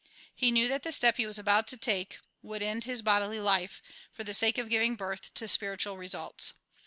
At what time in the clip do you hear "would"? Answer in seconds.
2.41-2.63